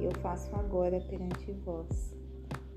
[0.00, 2.14] eu faço agora perante vós.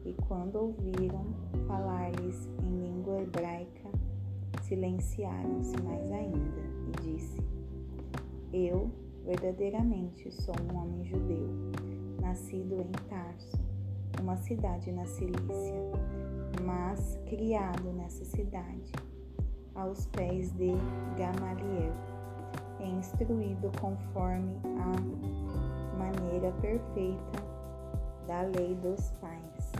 [0.06, 1.26] E quando ouviram
[1.68, 3.90] falar-lhes em língua hebraica,
[4.62, 7.42] silenciaram-se mais ainda e disse:
[8.54, 8.92] Eu
[9.26, 11.50] verdadeiramente sou um homem judeu,
[12.22, 13.58] nascido em Tarso,
[14.22, 15.82] uma cidade na Cilícia,
[16.64, 18.92] mas criado nessa cidade,
[19.74, 20.74] aos pés de
[21.18, 21.94] Gamaliel,
[22.80, 27.44] e instruído conforme a maneira perfeita
[28.28, 29.72] da lei dos pais,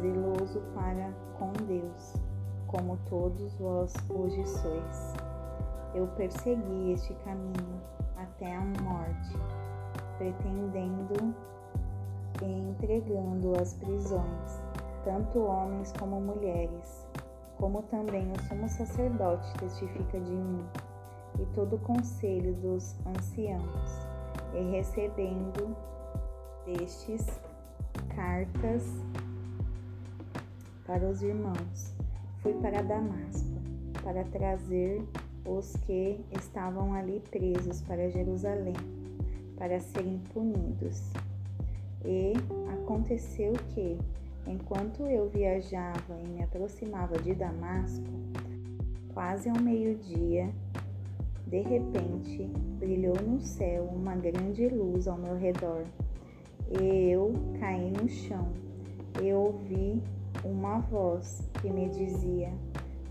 [0.00, 2.26] zeloso para com Deus
[2.66, 5.14] como todos vós hoje sois.
[5.94, 7.80] Eu persegui este caminho
[8.16, 9.38] até a morte,
[10.18, 11.34] pretendendo
[12.42, 14.60] e entregando às prisões,
[15.04, 17.06] tanto homens como mulheres,
[17.56, 20.66] como também o sumo sacerdote testifica de mim,
[21.40, 24.05] e todo o conselho dos anciãos,
[24.56, 25.76] e recebendo
[26.64, 27.26] destes
[28.14, 28.82] cartas
[30.86, 31.94] para os irmãos
[32.42, 33.56] fui para Damasco
[34.02, 35.02] para trazer
[35.44, 38.76] os que estavam ali presos para Jerusalém,
[39.56, 41.10] para serem punidos.
[42.04, 42.34] E
[42.72, 43.98] aconteceu que,
[44.46, 48.04] enquanto eu viajava e me aproximava de Damasco,
[49.12, 50.48] quase ao meio-dia,
[51.46, 55.84] de repente brilhou no céu uma grande luz ao meu redor.
[56.80, 58.48] E eu caí no chão
[59.22, 60.02] e ouvi
[60.44, 62.52] uma voz que me dizia: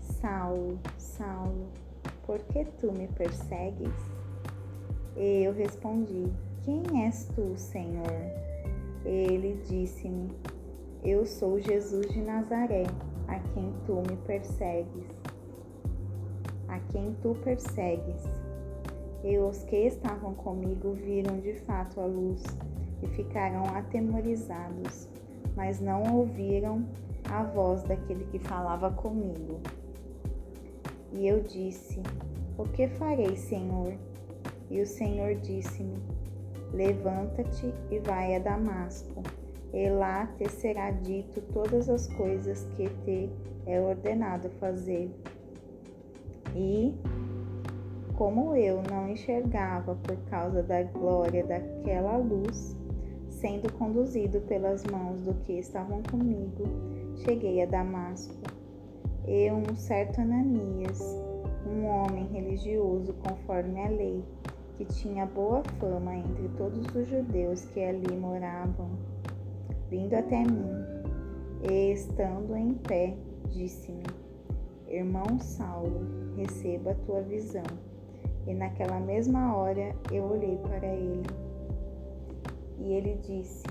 [0.00, 1.68] Saulo, Saulo,
[2.26, 3.94] por que tu me persegues?
[5.16, 6.30] E eu respondi:
[6.62, 8.12] Quem és tu, Senhor?
[9.04, 10.30] Ele disse-me:
[11.02, 12.84] Eu sou Jesus de Nazaré,
[13.28, 15.25] a quem tu me persegues.
[16.68, 18.22] A quem tu persegues.
[19.24, 22.42] E os que estavam comigo viram de fato a luz
[23.02, 25.08] e ficaram atemorizados,
[25.54, 26.84] mas não ouviram
[27.30, 29.60] a voz daquele que falava comigo.
[31.12, 32.00] E eu disse:
[32.58, 33.94] O que farei, Senhor?
[34.70, 35.96] E o Senhor disse-me:
[36.72, 39.22] Levanta-te e vai a Damasco,
[39.72, 43.30] e lá te será dito todas as coisas que te
[43.66, 45.10] é ordenado fazer.
[46.56, 46.94] E,
[48.14, 52.74] como eu não enxergava por causa da glória daquela luz,
[53.28, 56.64] sendo conduzido pelas mãos do que estavam comigo,
[57.16, 58.34] cheguei a Damasco.
[59.28, 60.98] E um certo Ananias,
[61.68, 64.24] um homem religioso conforme a lei,
[64.78, 68.90] que tinha boa fama entre todos os judeus que ali moravam,
[69.90, 70.70] vindo até mim,
[71.70, 73.14] e estando em pé,
[73.50, 74.25] disse-me:
[74.88, 76.00] Irmão Saulo,
[76.36, 77.64] receba a tua visão.
[78.46, 81.26] E naquela mesma hora eu olhei para ele.
[82.78, 83.64] E ele disse: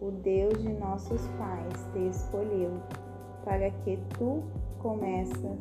[0.00, 2.72] o Deus de nossos pais te escolheu
[3.44, 4.42] para que tu
[4.80, 5.60] começas,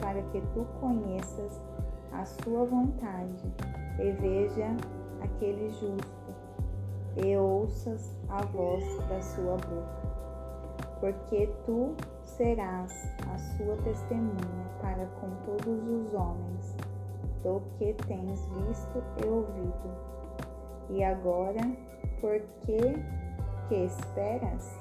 [0.00, 1.60] para que tu conheças
[2.12, 3.52] a sua vontade
[3.98, 4.68] e veja
[5.20, 6.20] aquele justo
[7.16, 11.94] e ouças a voz da sua boca, porque tu
[12.40, 16.74] serás a sua testemunha para com todos os homens
[17.42, 19.90] do que tens visto e ouvido.
[20.88, 21.60] E agora,
[22.18, 22.78] porque
[23.68, 24.74] que esperas?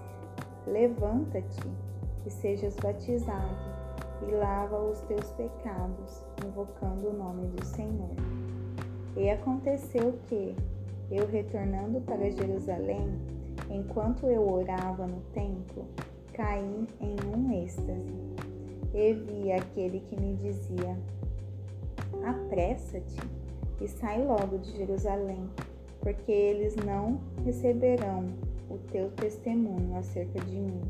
[0.66, 1.68] Levanta-te
[2.26, 3.58] e sejas batizado
[4.26, 8.16] e lava os teus pecados, invocando o nome do Senhor.
[9.18, 10.56] E aconteceu que,
[11.12, 13.20] eu retornando para Jerusalém,
[13.70, 15.86] enquanto eu orava no templo,
[16.40, 18.14] caí em um êxtase
[18.94, 20.98] e vi aquele que me dizia:
[22.24, 23.18] Apressa-te
[23.82, 25.50] e sai logo de Jerusalém,
[26.00, 28.28] porque eles não receberão
[28.70, 30.82] o teu testemunho acerca de mim.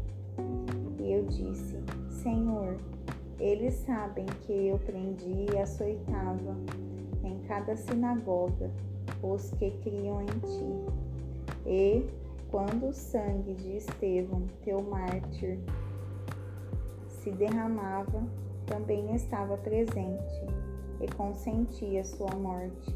[1.00, 1.78] E eu disse:
[2.22, 2.78] Senhor,
[3.40, 6.56] eles sabem que eu prendi e açoitava
[7.24, 8.70] em cada sinagoga
[9.24, 10.94] os que criam em ti.
[11.66, 12.06] E
[12.52, 15.60] quando o sangue de Estevão, teu mártir,
[17.08, 18.24] se derramava,
[18.66, 20.46] também estava presente
[21.00, 22.96] e consentia sua morte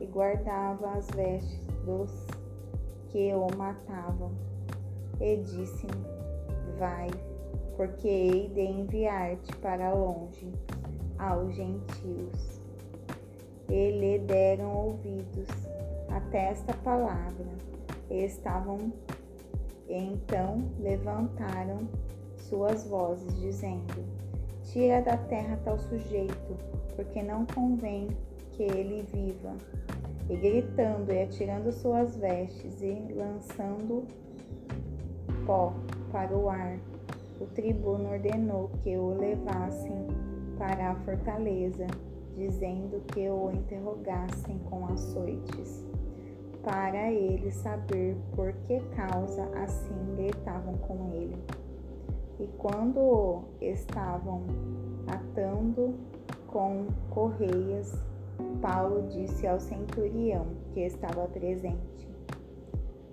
[0.00, 2.26] e guardava as vestes dos
[3.08, 4.32] que o matavam.
[5.20, 6.04] E disse-me:
[6.78, 7.08] Vai,
[7.76, 10.50] porque hei de enviar-te para longe
[11.18, 12.60] aos gentios.
[13.68, 15.48] E lhe deram ouvidos
[16.08, 17.46] até esta palavra,
[18.10, 18.92] estavam
[19.90, 21.88] então levantaram
[22.36, 24.04] suas vozes, dizendo:
[24.64, 26.56] Tira da terra tal sujeito,
[26.94, 28.08] porque não convém
[28.52, 29.56] que ele viva.
[30.28, 34.04] E gritando e atirando suas vestes e lançando
[35.44, 35.74] pó
[36.12, 36.78] para o ar,
[37.40, 40.06] o tribuno ordenou que o levassem
[40.56, 41.86] para a fortaleza,
[42.36, 45.84] dizendo que o interrogassem com açoites,
[46.62, 51.36] para ele saber por que causa assim gritavam com ele.
[52.38, 54.42] E quando estavam
[55.06, 55.94] atando
[56.46, 57.94] com correias,
[58.60, 62.08] Paulo disse ao centurião que estava presente: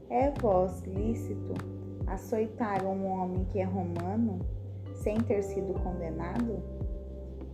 [0.10, 1.54] É vós lícito
[2.08, 4.40] açoitar um homem que é romano
[4.96, 6.60] sem ter sido condenado?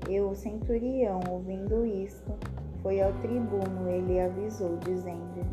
[0.09, 2.33] E o centurião, ouvindo isto,
[2.81, 5.45] foi ao tribuno e lhe avisou, dizendo: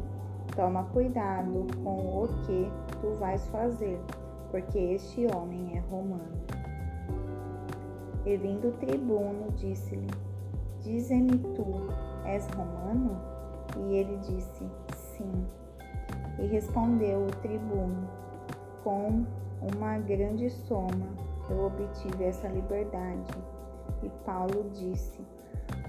[0.54, 2.70] Toma cuidado com o que
[3.00, 4.00] tu vais fazer,
[4.50, 6.40] porque este homem é romano.
[8.26, 10.10] E vindo o tribuno, disse-lhe:
[10.80, 11.66] Dize-me tu,
[12.24, 13.16] és romano?
[13.76, 14.64] E ele disse:
[14.94, 15.46] Sim.
[16.38, 18.08] E respondeu o tribuno:
[18.82, 19.24] Com
[19.62, 23.34] uma grande soma eu obtive essa liberdade.
[24.02, 25.20] E Paulo disse: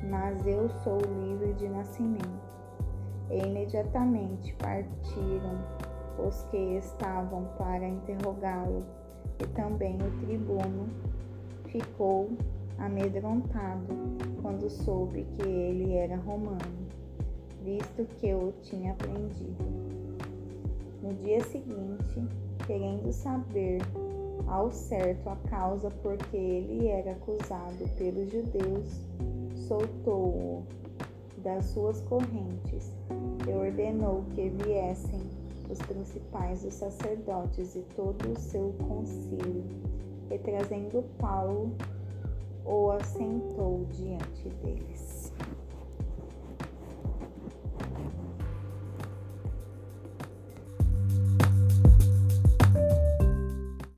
[0.09, 2.50] Mas eu sou livre de nascimento.
[3.31, 5.57] E imediatamente partiram
[6.27, 8.83] os que estavam para interrogá-lo,
[9.39, 10.89] e também o tribuno
[11.65, 12.29] ficou
[12.77, 13.87] amedrontado
[14.41, 16.87] quando soube que ele era romano,
[17.63, 19.63] visto que o tinha prendido.
[21.01, 22.21] No dia seguinte,
[22.67, 23.81] querendo saber
[24.47, 29.07] ao certo a causa por que ele era acusado pelos judeus,
[29.67, 30.63] soltou-o
[31.43, 32.91] das suas correntes
[33.47, 35.21] e ordenou que viessem
[35.69, 39.63] os principais dos sacerdotes e todo o seu concílio,
[40.29, 41.71] e trazendo Paulo,
[42.65, 44.91] o assentou diante dele.